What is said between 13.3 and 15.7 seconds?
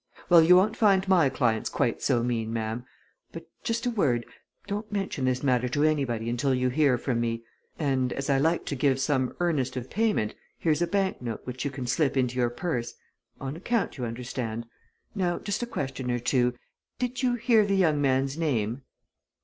on account, you understand. Now, just a